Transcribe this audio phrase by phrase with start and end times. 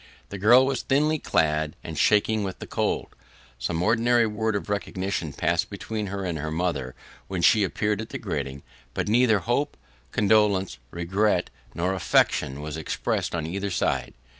[0.29, 3.09] The girl was thinly clad, and shaking with the cold.
[3.59, 6.95] Some ordinary word of recognition passed between her and her mother
[7.27, 8.63] when she appeared at the grating,
[8.95, 9.77] but neither hope,
[10.11, 14.15] condolence, regret, nor affection was expressed on either side.